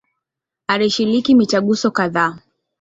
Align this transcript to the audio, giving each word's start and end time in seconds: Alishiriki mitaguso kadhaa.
Alishiriki 0.67 1.35
mitaguso 1.35 1.91
kadhaa. 1.91 2.37